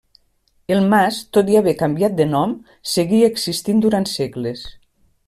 [0.77, 2.55] El mas, tot i haver canviat de nom,
[2.95, 4.65] seguí existint durant segles.